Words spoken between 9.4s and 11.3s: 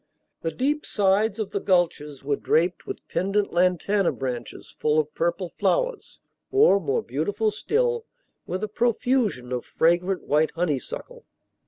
of fragrant white honeysuckle.